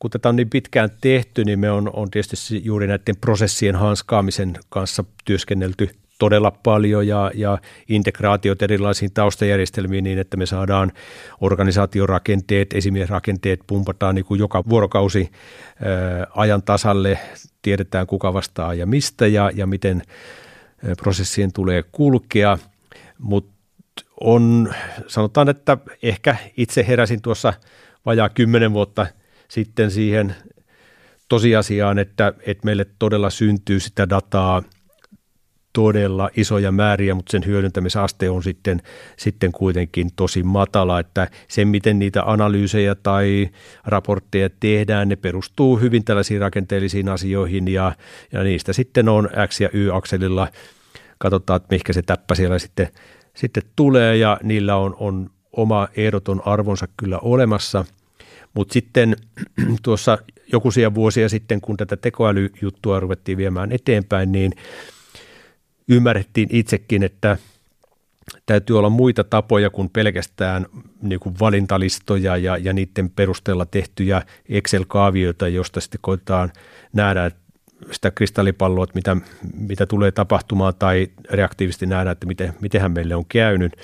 [0.00, 4.52] kun tätä on niin pitkään tehty, niin me on, on tietysti juuri näiden prosessien hanskaamisen
[4.68, 7.58] kanssa työskennelty todella paljon ja, ja
[7.88, 10.92] integraatiot erilaisiin taustajärjestelmiin niin, että me saadaan
[11.40, 15.30] organisaatiorakenteet, esimiesrakenteet pumpataan niin kuin joka vuorokausi
[15.84, 17.18] ää, ajan tasalle,
[17.62, 20.02] tiedetään kuka vastaa ja mistä ja, ja miten
[21.02, 22.58] prosessien tulee kulkea,
[23.18, 23.52] mutta
[24.20, 24.74] on,
[25.06, 27.52] sanotaan, että ehkä itse heräsin tuossa
[28.06, 29.06] vajaa kymmenen vuotta–
[29.50, 30.34] sitten siihen
[31.28, 34.62] tosiasiaan, että, että meille todella syntyy sitä dataa
[35.72, 38.82] todella isoja määriä, mutta sen hyödyntämisaste on sitten,
[39.16, 43.48] sitten kuitenkin tosi matala, että se miten niitä analyysejä tai
[43.84, 47.92] raportteja tehdään, ne perustuu hyvin tällaisiin rakenteellisiin asioihin ja,
[48.32, 50.48] ja niistä sitten on X- ja Y-akselilla,
[51.18, 52.88] katsotaan, että mihinkä se täppä siellä sitten,
[53.34, 57.84] sitten tulee ja niillä on, on oma ehdoton arvonsa kyllä olemassa–
[58.54, 59.16] mutta sitten
[59.82, 60.18] tuossa
[60.52, 64.52] jokuisia vuosia sitten, kun tätä tekoälyjuttua ruvettiin viemään eteenpäin, niin
[65.88, 67.36] ymmärrettiin itsekin, että
[68.46, 70.66] täytyy olla muita tapoja kuin pelkästään
[71.02, 76.52] niin kuin valintalistoja ja, ja niiden perusteella tehtyjä Excel-kaavioita, josta sitten koitetaan
[76.92, 77.30] nähdä
[77.92, 79.16] sitä kristallipalloa, että mitä,
[79.54, 83.76] mitä tulee tapahtumaan tai reaktiivisesti nähdä, että miten, mitenhän meille on käynyt.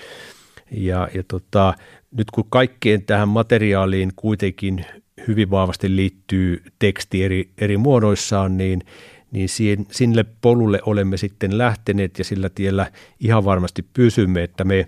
[0.70, 1.74] Ja, ja tota,
[2.16, 4.86] nyt kun kaikkeen tähän materiaaliin kuitenkin
[5.28, 8.82] hyvin vahvasti liittyy teksti eri, eri muodoissaan, niin,
[9.30, 14.86] niin siihen, sinne polulle olemme sitten lähteneet ja sillä tiellä ihan varmasti pysymme, että me,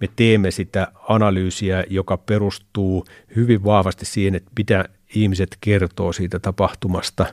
[0.00, 3.04] me teemme sitä analyysiä, joka perustuu
[3.36, 4.84] hyvin vahvasti siihen, että mitä
[5.14, 7.26] ihmiset kertoo siitä tapahtumasta.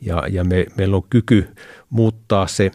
[0.00, 1.48] Ja, ja me, meillä on kyky
[1.90, 2.70] muuttaa se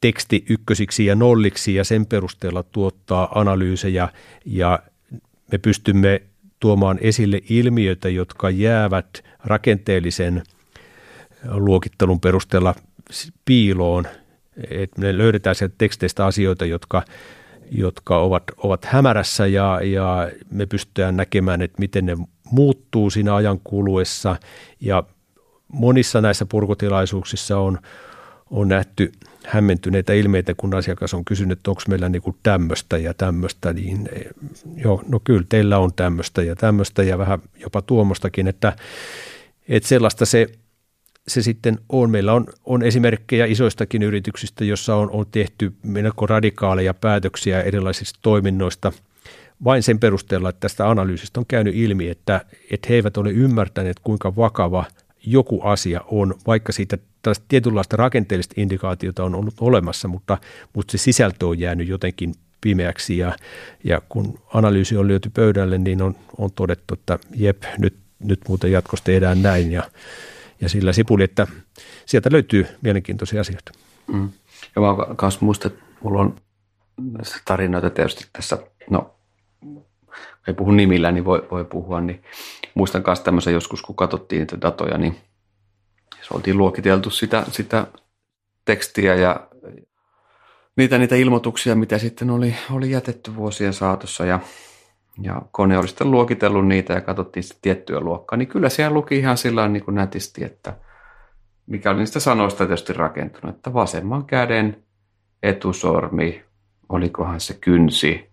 [0.00, 4.08] teksti ykkösiksi ja nolliksi ja sen perusteella tuottaa analyysejä
[4.44, 4.78] ja
[5.52, 6.22] me pystymme
[6.60, 10.42] tuomaan esille ilmiöitä, jotka jäävät rakenteellisen
[11.50, 12.74] luokittelun perusteella
[13.44, 14.04] piiloon.
[14.70, 17.02] Et me löydetään sieltä teksteistä asioita, jotka,
[17.70, 22.16] jotka ovat, ovat hämärässä ja, ja me pystytään näkemään, että miten ne
[22.50, 24.36] muuttuu siinä ajan kuluessa.
[24.80, 25.02] Ja
[25.68, 27.78] monissa näissä purkutilaisuuksissa on,
[28.50, 29.12] on nähty–
[29.46, 34.08] hämmentyneitä ilmeitä, kun asiakas on kysynyt, että onko meillä niin kuin tämmöistä ja tämmöistä, niin
[34.76, 38.76] joo, no kyllä teillä on tämmöistä ja tämmöistä ja vähän jopa tuomostakin, että,
[39.68, 40.46] että sellaista se,
[41.28, 42.10] se sitten on.
[42.10, 48.92] Meillä on, on esimerkkejä isoistakin yrityksistä, jossa on, on tehty melko radikaaleja päätöksiä erilaisista toiminnoista
[49.64, 54.00] vain sen perusteella, että tästä analyysistä on käynyt ilmi, että, että he eivät ole ymmärtäneet,
[54.00, 54.84] kuinka vakava
[55.26, 60.38] joku asia on, vaikka siitä tällaista tietynlaista rakenteellista indikaatiota on ollut olemassa, mutta,
[60.74, 63.36] mutta se sisältö on jäänyt jotenkin pimeäksi ja,
[63.84, 68.72] ja kun analyysi on lyöty pöydälle, niin on, on todettu, että jep, nyt, nyt muuten
[68.72, 69.82] jatkossa tehdään näin ja,
[70.60, 71.46] ja sillä sipuli, että
[72.06, 73.72] sieltä löytyy mielenkiintoisia asioita.
[74.12, 74.28] Mm.
[74.76, 76.36] Ja mä myös muistan, että mulla on
[77.44, 78.58] tarinoita tietysti tässä,
[78.90, 79.14] no
[80.48, 82.22] ei puhu nimillä, niin voi, voi puhua, niin
[82.74, 85.16] muistan myös tämmöisen joskus, kun katsottiin niitä datoja, niin
[86.28, 87.86] se oltiin luokiteltu sitä, sitä
[88.64, 89.48] tekstiä ja
[90.76, 94.24] niitä, niitä ilmoituksia, mitä sitten oli, oli jätetty vuosien saatossa.
[94.24, 94.40] Ja,
[95.22, 99.18] ja kone oli sitten luokitellut niitä ja katsottiin sitten tiettyä luokkaa, niin kyllä siellä luki
[99.18, 100.76] ihan sillä niin kuin nätisti, että
[101.66, 104.84] mikä oli niistä sanoista tietysti rakentunut, että vasemman käden
[105.42, 106.44] etusormi,
[106.88, 108.30] olikohan se kynsi,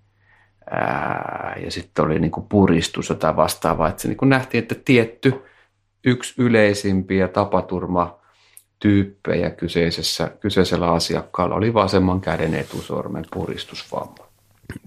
[0.72, 4.76] ää, ja sitten oli niin kuin puristus tai vastaavaa, että se niin kuin nähtiin, että
[4.86, 5.44] tietty
[6.06, 8.20] yksi yleisimpiä tapaturma
[8.80, 14.28] tyyppejä kyseisessä, kyseisellä asiakkaalla oli vasemman käden etusormen puristusvamma.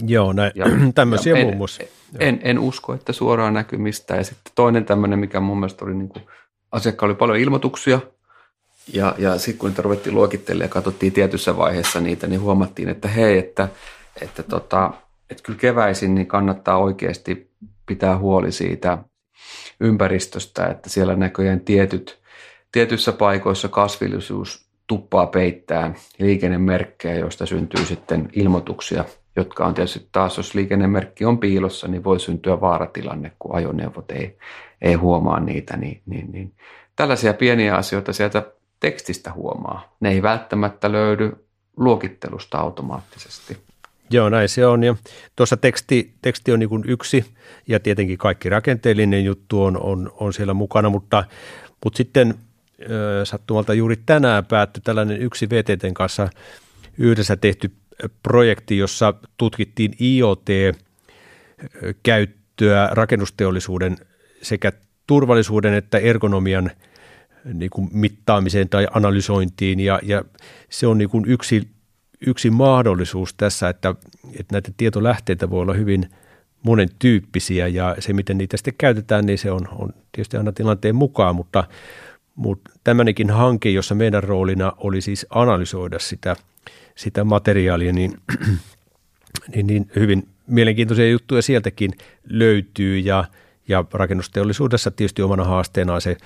[0.06, 1.82] Joo, näin, ja, tämmöisiä ja muun muassa.
[1.82, 1.88] En,
[2.20, 4.16] en, en usko, että suoraan näkymistä.
[4.16, 6.22] Ja sitten toinen tämmöinen, mikä mun mielestä oli niin kuin,
[6.72, 8.00] asiakkaalla oli paljon ilmoituksia,
[8.92, 13.08] ja, ja sitten kun niitä ruvettiin luokittelemaan ja katsottiin tietyssä vaiheessa niitä, niin huomattiin, että
[13.08, 13.68] hei, että,
[14.20, 14.92] että, tota,
[15.30, 17.50] että kyllä keväisin niin kannattaa oikeasti
[17.86, 18.98] pitää huoli siitä
[19.80, 22.18] ympäristöstä, että siellä näköjään tietyt,
[22.72, 29.04] tietyissä paikoissa kasvillisuus tuppaa peittää liikennemerkkejä, joista syntyy sitten ilmoituksia,
[29.36, 34.38] jotka on tietysti taas, jos liikennemerkki on piilossa, niin voi syntyä vaaratilanne, kun ajoneuvot ei,
[34.82, 35.76] ei huomaa niitä.
[35.76, 36.52] Niin, niin, niin.
[36.96, 38.42] Tällaisia pieniä asioita sieltä
[38.80, 39.96] tekstistä huomaa.
[40.00, 41.32] Ne ei välttämättä löydy
[41.76, 43.56] luokittelusta automaattisesti.
[44.10, 44.84] Joo, näin se on.
[44.84, 44.96] Ja
[45.36, 47.24] tuossa teksti, teksti on niin yksi
[47.68, 51.24] ja tietenkin kaikki rakenteellinen juttu on, on, on siellä mukana, mutta,
[51.84, 52.34] mutta sitten
[53.24, 56.28] sattumalta juuri tänään päättyi tällainen yksi VTTn kanssa
[56.98, 57.70] yhdessä tehty
[58.22, 63.96] projekti, jossa tutkittiin IoT-käyttöä rakennusteollisuuden
[64.42, 64.72] sekä
[65.06, 66.70] turvallisuuden että ergonomian–
[67.54, 70.24] niin kuin mittaamiseen tai analysointiin ja, ja
[70.70, 71.68] se on niin kuin yksi,
[72.26, 73.94] yksi mahdollisuus tässä, että,
[74.40, 76.10] että näitä tietolähteitä voi olla hyvin
[76.62, 80.94] monen tyyppisiä ja se, miten niitä sitten käytetään, niin se on, on tietysti aina tilanteen
[80.94, 81.64] mukaan, mutta,
[82.34, 86.36] mutta tämmöinenkin hanke, jossa meidän roolina oli siis analysoida sitä,
[86.94, 88.20] sitä materiaalia, niin,
[89.54, 91.92] niin, niin hyvin mielenkiintoisia juttuja sieltäkin
[92.24, 93.24] löytyy ja,
[93.68, 96.16] ja rakennusteollisuudessa tietysti omana haasteenaan se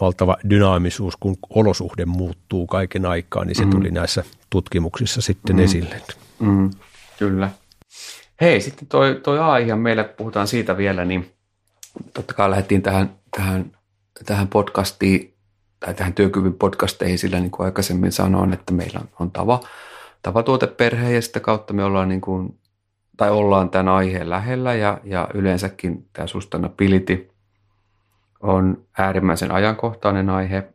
[0.00, 3.70] valtava dynaamisuus, kun olosuhde muuttuu kaiken aikaa, niin se mm.
[3.70, 5.62] tuli näissä tutkimuksissa sitten mm.
[5.62, 6.02] esille.
[6.38, 6.70] Mm.
[7.18, 7.50] Kyllä.
[8.40, 11.32] Hei, sitten toi, toi AI, meillä puhutaan siitä vielä, niin
[12.14, 13.72] totta kai lähdettiin tähän, tähän,
[14.26, 15.34] tähän podcastiin
[15.80, 19.60] tai tähän työkyvyn podcasteihin sillä niin kuin aikaisemmin sanoin, että meillä on tava,
[20.22, 22.58] tava tuoteperhe ja sitä kautta me ollaan niin kuin,
[23.16, 27.30] tai ollaan tämän aiheen lähellä ja, ja yleensäkin tämä sustainability
[28.40, 30.68] on äärimmäisen ajankohtainen aihe,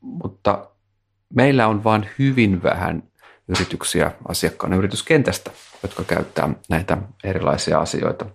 [0.00, 0.70] mutta
[1.34, 3.02] meillä on vain hyvin vähän
[3.48, 5.50] yrityksiä asiakkaana yrityskentästä,
[5.82, 8.26] jotka käyttää näitä erilaisia asioita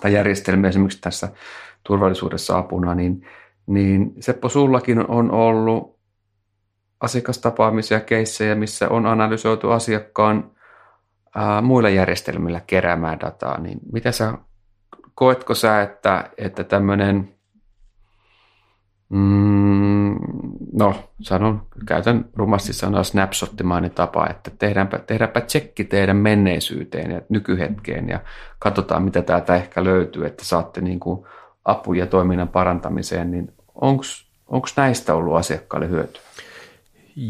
[0.00, 0.68] tai järjestelmiä.
[0.68, 1.28] Esimerkiksi tässä
[1.84, 3.26] turvallisuudessa apuna, niin,
[3.66, 5.98] niin Seppo, sullakin on ollut
[7.00, 10.50] asiakastapaamisia keissejä, missä on analysoitu asiakkaan
[11.34, 14.34] ää, muilla järjestelmillä keräämään dataa, niin mitä sä,
[15.14, 17.37] koetko sä, että, että tämmöinen
[19.08, 20.16] Mm,
[20.72, 28.08] no, sanon, käytän rumasti sanoa snapshottimainen tapa, että tehdäänpä, tehdäänpä tsekki teidän menneisyyteen ja nykyhetkeen
[28.08, 28.20] ja
[28.58, 31.26] katsotaan, mitä täältä ehkä löytyy, että saatte niin kuin
[31.64, 36.22] apuja toiminnan parantamiseen, niin onko näistä ollut asiakkaille hyötyä?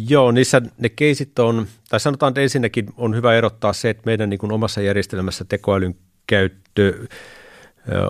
[0.09, 4.31] Joo, niissä ne keisit on, tai sanotaan, että ensinnäkin on hyvä erottaa se, että meidän
[4.31, 5.95] niin kuin omassa järjestelmässä tekoälyn
[6.27, 7.07] käyttö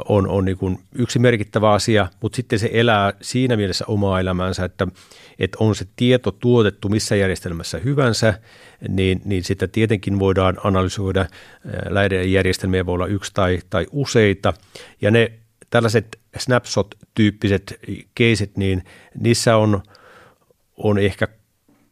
[0.08, 4.64] on, on niin kuin yksi merkittävä asia, mutta sitten se elää siinä mielessä omaa elämäänsä,
[4.64, 4.86] että,
[5.38, 8.34] että on se tieto tuotettu missä järjestelmässä hyvänsä,
[8.88, 11.26] niin, niin sitä tietenkin voidaan analysoida.
[11.90, 14.54] Näiden järjestelmiä voi olla yksi tai, tai useita,
[15.00, 15.32] ja ne
[15.70, 17.80] tällaiset snapshot-tyyppiset
[18.14, 18.84] keisit, niin
[19.20, 19.82] niissä on,
[20.76, 21.28] on ehkä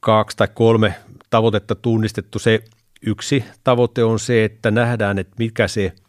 [0.00, 0.94] kaksi tai kolme
[1.30, 2.38] tavoitetta tunnistettu.
[2.38, 2.64] Se
[3.06, 5.92] yksi tavoite on se, että nähdään, että mikä se–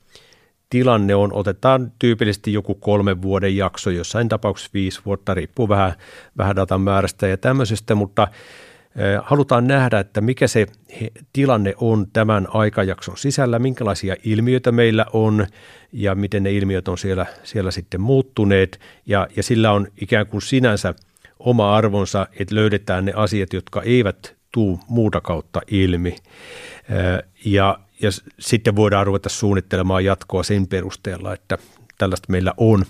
[0.69, 5.93] tilanne on, otetaan tyypillisesti joku kolmen vuoden jakso, jossain tapauksessa viisi vuotta, riippuu vähän,
[6.37, 8.27] vähän datan määrästä ja tämmöisestä, mutta
[9.23, 10.65] halutaan nähdä, että mikä se
[11.33, 15.47] tilanne on tämän aikajakson sisällä, minkälaisia ilmiöitä meillä on
[15.91, 20.41] ja miten ne ilmiöt on siellä, siellä sitten muuttuneet ja, ja sillä on ikään kuin
[20.41, 20.93] sinänsä
[21.39, 26.15] oma arvonsa, että löydetään ne asiat, jotka eivät tuu muuta kautta ilmi.
[27.45, 31.57] Ja ja sitten voidaan ruveta suunnittelemaan jatkoa sen perusteella, että
[31.97, 32.85] tällaista meillä on.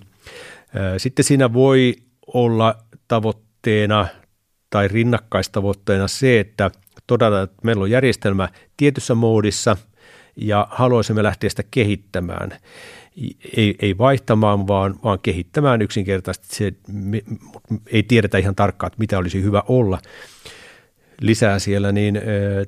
[0.98, 1.96] Sitten siinä voi
[2.34, 2.76] olla
[3.08, 4.08] tavoitteena
[4.70, 6.72] tai rinnakkaistavoitteena se, että
[7.08, 9.78] todetaan, että meillä on järjestelmä tietyssä moodissa
[10.36, 12.52] ja haluaisimme lähteä sitä kehittämään.
[13.58, 16.56] ei, ei vaihtamaan, vaan, vaan kehittämään yksinkertaisesti.
[16.56, 17.22] Se, me,
[17.88, 20.00] ei tiedetä ihan tarkkaan, että mitä olisi hyvä olla
[21.22, 22.22] lisää siellä, niin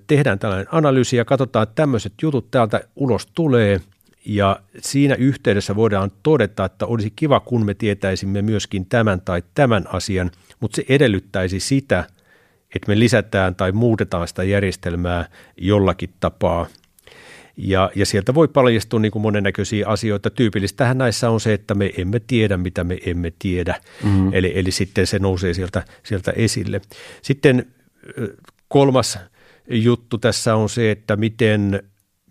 [0.07, 3.81] tehdään tällainen analyysi ja katsotaan, että tämmöiset jutut täältä ulos tulee
[4.25, 9.85] ja siinä yhteydessä voidaan todeta, että olisi kiva, kun me tietäisimme myöskin tämän tai tämän
[9.87, 12.03] asian, mutta se edellyttäisi sitä,
[12.75, 15.25] että me lisätään tai muutetaan sitä järjestelmää
[15.57, 16.67] jollakin tapaa.
[17.57, 20.29] Ja, ja sieltä voi paljastua niin kuin monennäköisiä asioita.
[20.29, 23.75] Tyypillistähän näissä on se, että me emme tiedä, mitä me emme tiedä.
[24.03, 24.29] Mm-hmm.
[24.33, 26.81] Eli, eli sitten se nousee sieltä, sieltä esille.
[27.21, 27.65] Sitten
[28.67, 29.19] kolmas
[29.69, 31.83] juttu tässä on se, että miten,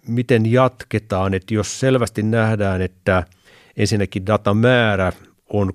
[0.09, 3.25] miten jatketaan, että jos selvästi nähdään, että
[3.77, 5.12] ensinnäkin datamäärä
[5.49, 5.73] on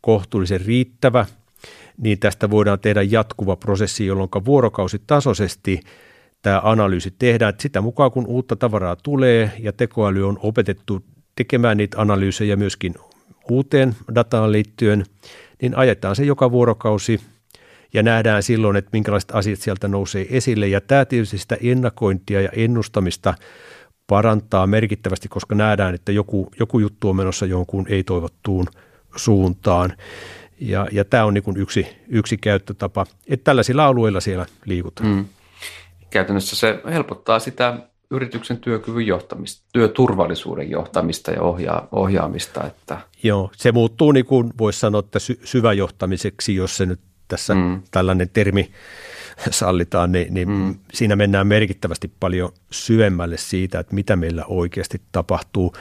[0.00, 1.26] kohtuullisen riittävä,
[1.98, 5.80] niin tästä voidaan tehdä jatkuva prosessi, jolloin vuorokausitasoisesti
[6.42, 7.54] tämä analyysi tehdään.
[7.58, 11.04] Sitä mukaan, kun uutta tavaraa tulee ja tekoäly on opetettu
[11.36, 12.94] tekemään niitä analyysejä myöskin
[13.50, 15.04] uuteen dataan liittyen,
[15.62, 17.20] niin ajetaan se joka vuorokausi–
[17.92, 20.68] ja nähdään silloin, että minkälaiset asiat sieltä nousee esille.
[20.68, 23.34] Ja tämä tietysti sitä ennakointia ja ennustamista
[24.06, 28.66] parantaa merkittävästi, koska nähdään, että joku, joku juttu on menossa jonkun ei-toivottuun
[29.16, 29.92] suuntaan.
[30.60, 35.08] Ja, ja tämä on niin yksi, yksi käyttötapa, että tällaisilla alueilla siellä liikutaan.
[35.08, 35.24] Mm.
[36.10, 37.78] Käytännössä se helpottaa sitä
[38.10, 42.66] yrityksen työkyvyn johtamista, työturvallisuuden johtamista ja ohjaa, ohjaamista.
[42.66, 43.00] Että.
[43.22, 47.00] Joo, se muuttuu niin kuin voisi sanoa, että sy- syväjohtamiseksi, jos se nyt
[47.30, 47.82] tässä mm.
[47.90, 48.70] tällainen termi
[49.50, 50.74] sallitaan, niin, niin mm.
[50.92, 55.74] siinä mennään merkittävästi paljon syvemmälle siitä, että mitä meillä oikeasti tapahtuu.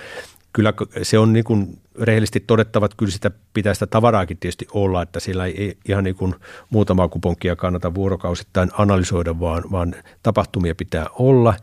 [0.53, 5.01] Kyllä se on niin kuin rehellisesti todettava, että kyllä sitä pitää sitä tavaraakin tietysti olla,
[5.01, 6.35] että siellä ei ihan niin kuin
[6.69, 11.53] muutamaa kuponkia kannata vuorokausittain analysoida, vaan, vaan tapahtumia pitää olla.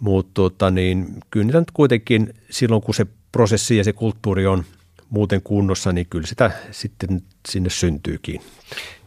[0.00, 4.64] Mutta tota, niin, kyllä niitä nyt kuitenkin silloin, kun se prosessi ja se kulttuuri on–
[5.10, 8.40] muuten kunnossa, niin kyllä sitä sitten sinne syntyykin.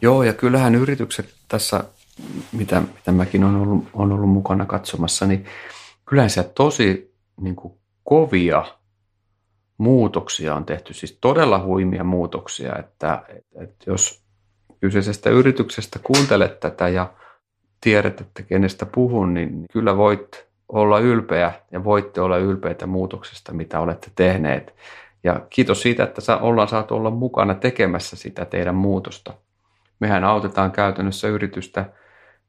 [0.01, 1.83] Joo, ja kyllähän yritykset tässä,
[2.51, 5.45] mitä, mitä mäkin olen ollut, olen ollut mukana katsomassa, niin
[6.05, 8.65] kyllähän se tosi niin kuin kovia
[9.77, 13.23] muutoksia on tehty, siis todella huimia muutoksia, että,
[13.55, 14.21] että jos
[14.79, 17.13] kyseisestä yrityksestä kuuntelet tätä ja
[17.81, 23.79] tiedät, että kenestä puhun, niin kyllä voit olla ylpeä ja voitte olla ylpeitä muutoksesta, mitä
[23.79, 24.75] olette tehneet.
[25.23, 29.33] Ja kiitos siitä, että ollaan saatu olla mukana tekemässä sitä teidän muutosta.
[29.99, 31.85] Mehän autetaan käytännössä yritystä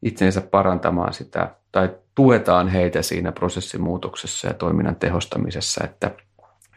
[0.03, 6.11] itsensä parantamaan sitä tai tuetaan heitä siinä prosessimuutoksessa ja toiminnan tehostamisessa, että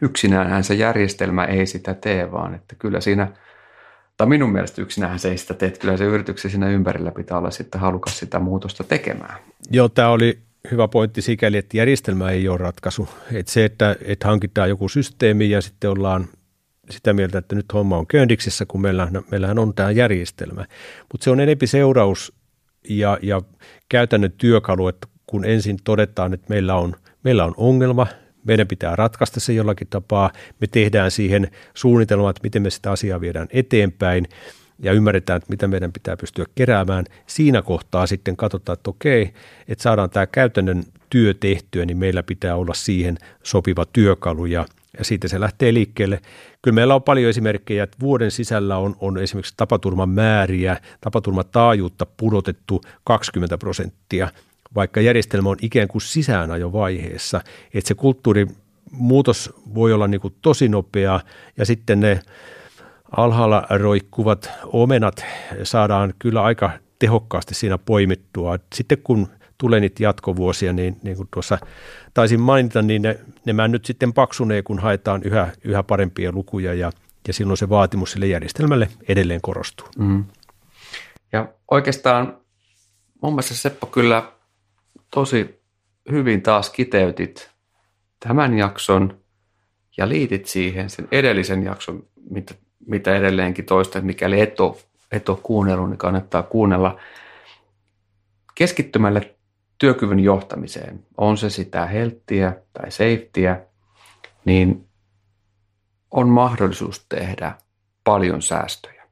[0.01, 3.27] yksinäänhän se järjestelmä ei sitä tee, vaan että kyllä siinä,
[4.17, 7.37] tai minun mielestä yksinäänhän se ei sitä tee, että kyllä se yrityksen siinä ympärillä pitää
[7.37, 9.35] olla sitten halukas sitä muutosta tekemään.
[9.71, 10.39] Joo, tämä oli
[10.71, 13.09] hyvä pointti sikäli, että järjestelmä ei ole ratkaisu.
[13.33, 16.27] Että se, että, että hankitaan joku systeemi ja sitten ollaan
[16.89, 20.65] sitä mieltä, että nyt homma on köyndiksissä, kun meillä, meillähän on tämä järjestelmä.
[21.11, 22.33] Mutta se on enempi seuraus
[22.89, 23.41] ja, ja
[23.89, 28.07] käytännön työkalu, että kun ensin todetaan, että meillä on, meillä on ongelma,
[28.43, 33.47] meidän pitää ratkaista se jollakin tapaa, me tehdään siihen suunnitelmat, miten me sitä asiaa viedään
[33.51, 34.27] eteenpäin–
[34.79, 37.05] ja ymmärretään, että mitä meidän pitää pystyä keräämään.
[37.27, 39.33] Siinä kohtaa sitten katsotaan, että okei,
[39.67, 44.65] että saadaan tämä käytännön työ tehtyä, niin meillä pitää olla siihen sopiva työkalu ja,
[44.97, 46.21] ja siitä se lähtee liikkeelle.
[46.61, 52.81] Kyllä meillä on paljon esimerkkejä, että vuoden sisällä on, on esimerkiksi tapaturman määriä, tapaturmataajuutta pudotettu
[53.03, 54.29] 20 prosenttia,
[54.75, 57.41] vaikka järjestelmä on ikään kuin sisäänajovaiheessa,
[57.73, 61.19] että se kulttuurimuutos voi olla niin kuin tosi nopea
[61.57, 62.19] ja sitten ne
[63.17, 65.25] alhaalla roikkuvat omenat
[65.63, 68.59] saadaan kyllä aika tehokkaasti siinä poimittua.
[68.75, 71.57] Sitten kun tulee niitä jatkovuosia, niin, niin kuin tuossa
[72.13, 76.91] taisin mainita, niin ne, nämä nyt sitten paksunee, kun haetaan yhä, yhä parempia lukuja ja,
[77.27, 79.87] ja silloin se vaatimus sille järjestelmälle edelleen korostuu.
[79.97, 80.25] Mm.
[81.31, 82.37] Ja oikeastaan
[83.21, 84.31] mun mielestä Seppo kyllä
[85.13, 85.61] tosi
[86.11, 87.51] hyvin taas kiteytit
[88.19, 89.19] tämän jakson
[89.97, 92.55] ja liitit siihen sen edellisen jakson, mitä
[92.87, 94.75] mitä edelleenkin toista, että mikäli et ole,
[95.11, 96.99] et ole kuunnellut, niin kannattaa kuunnella.
[98.55, 99.21] Keskittymällä
[99.77, 103.61] työkyvyn johtamiseen, on se sitä helttiä tai safetyä,
[104.45, 104.87] niin
[106.11, 107.55] on mahdollisuus tehdä
[108.03, 109.07] paljon säästöjä.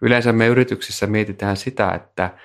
[0.00, 2.38] Yleensä me yrityksissä mietitään sitä, että,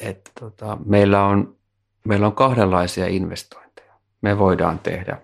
[0.00, 1.56] että tota, meillä, on,
[2.04, 3.94] meillä on kahdenlaisia investointeja.
[4.20, 5.18] Me voidaan tehdä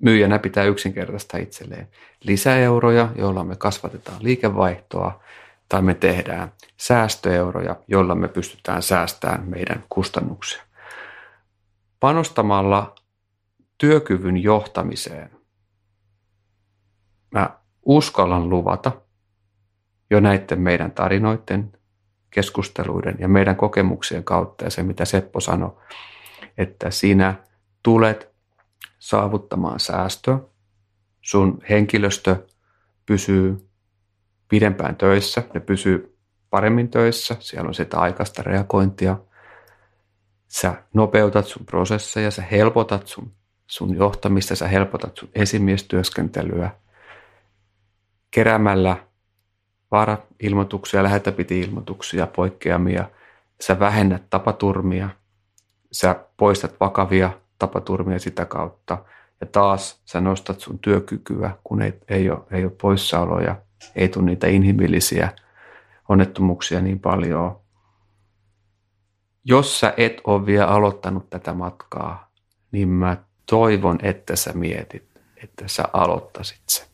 [0.00, 1.88] myyjänä pitää yksinkertaista itselleen
[2.24, 5.22] lisäeuroja, joilla me kasvatetaan liikevaihtoa,
[5.68, 10.62] tai me tehdään säästöeuroja, joilla me pystytään säästämään meidän kustannuksia.
[12.00, 12.94] Panostamalla
[13.78, 15.30] työkyvyn johtamiseen
[17.30, 17.50] mä
[17.82, 18.92] uskallan luvata
[20.10, 21.72] jo näiden meidän tarinoiden,
[22.30, 25.76] keskusteluiden ja meidän kokemuksien kautta ja se, mitä Seppo sanoi,
[26.58, 27.34] että sinä
[27.82, 28.37] tulet
[28.98, 30.38] saavuttamaan säästöä,
[31.20, 32.46] sun henkilöstö
[33.06, 33.68] pysyy
[34.48, 36.18] pidempään töissä, ne pysyy
[36.50, 39.16] paremmin töissä, siellä on sitä aikaista reagointia,
[40.48, 43.32] sä nopeutat sun prosesseja, sä helpotat sun,
[43.66, 46.70] sun johtamista, sä helpotat sun esimiestyöskentelyä.
[48.30, 48.96] Keräämällä
[49.90, 53.10] vaara-ilmoituksia, lähetäpiti-ilmoituksia, poikkeamia,
[53.60, 55.08] sä vähennät tapaturmia,
[55.92, 59.04] sä poistat vakavia tapaturmia sitä kautta
[59.40, 63.56] ja taas sä nostat sun työkykyä, kun ei, ei, ole, ei ole poissaoloja,
[63.96, 65.32] ei tule niitä inhimillisiä
[66.08, 67.60] onnettomuuksia niin paljon.
[69.44, 72.30] Jos sä et ole vielä aloittanut tätä matkaa,
[72.72, 75.08] niin mä toivon, että sä mietit,
[75.42, 76.86] että sä aloittaisit se.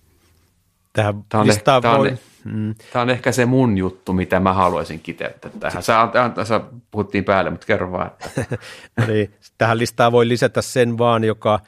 [0.93, 2.09] Tähän tämä on, listaan tämä, voi...
[2.09, 2.75] on, mm.
[2.93, 5.83] tämä on ehkä se mun juttu, mitä mä haluaisin kiteyttää tähän.
[5.83, 6.09] Sä,
[6.45, 8.07] sä puhuttiin päälle, mutta kerro vaan.
[8.07, 8.57] Että.
[8.99, 11.61] no niin, tähän listaan voi lisätä sen vaan, joka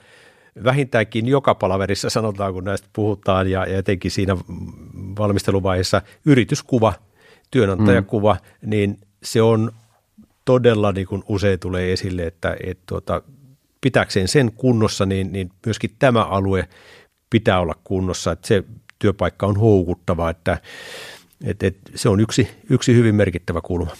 [0.64, 4.36] vähintäänkin joka palaverissa sanotaan, kun näistä puhutaan, ja, ja etenkin siinä
[5.18, 6.92] valmisteluvaiheessa yrityskuva,
[7.50, 8.70] työnantajakuva, mm.
[8.70, 9.72] niin se on
[10.44, 13.22] todella niin kuin usein tulee esille, että et, tuota,
[13.80, 16.68] pitäkseen sen kunnossa, niin, niin myöskin tämä alue
[17.30, 18.64] pitää olla kunnossa, että se
[18.98, 20.58] työpaikka on houkuttava, että
[21.44, 23.90] et, et, se on yksi, yksi hyvin merkittävä kulma.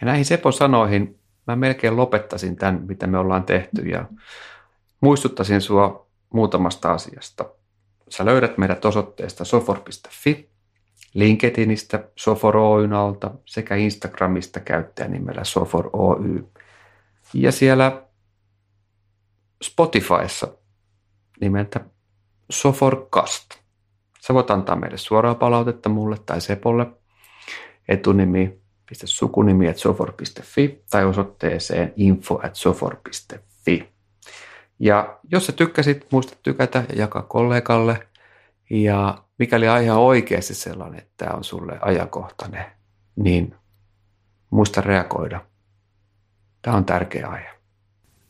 [0.00, 4.04] Ja näihin Sepon sanoihin mä melkein lopettaisin tämän, mitä me ollaan tehty ja
[5.00, 7.44] muistuttaisin sua muutamasta asiasta.
[8.08, 10.48] Sä löydät meidät osoitteesta sofor.fi,
[11.14, 16.46] LinkedInistä Sofor Oyn alta sekä Instagramista käyttäjänimellä Sofor Oy.
[17.34, 18.02] Ja siellä
[19.64, 20.48] Spotifyssa
[21.40, 21.80] nimeltä
[22.50, 23.46] Soforcast.
[24.28, 26.86] Sä voit antaa meille suoraa palautetta mulle tai Sepolle
[27.88, 28.58] etunimi,
[29.04, 29.76] sukunimi at
[30.90, 32.54] tai osoitteeseen info at.
[34.78, 38.08] Ja jos sä tykkäsit, muista tykätä ja jakaa kollegalle.
[38.70, 42.64] Ja mikäli aihe on oikeasti sellainen, että tämä on sulle ajankohtainen,
[43.16, 43.54] niin
[44.50, 45.40] muista reagoida.
[46.62, 47.50] Tämä on tärkeä aihe.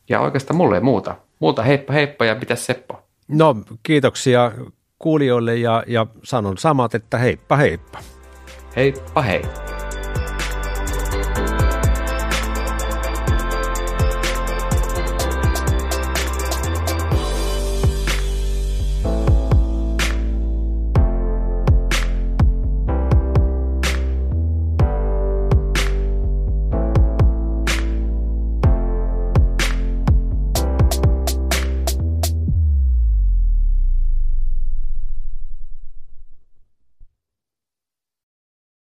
[0.08, 1.16] Ja oikeastaan mulle ei muuta.
[1.38, 3.02] Muuta heippa heippa ja mitä Seppo?
[3.28, 4.52] No kiitoksia
[4.98, 7.98] kuulijoille ja, ja sanon samat, että heippa heippa.
[8.76, 9.42] Heippa hei.